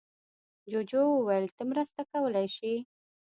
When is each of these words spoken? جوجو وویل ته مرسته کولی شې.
جوجو 0.71 1.01
وویل 1.09 1.45
ته 1.55 1.63
مرسته 1.71 2.01
کولی 2.11 2.47
شې. 2.55 2.73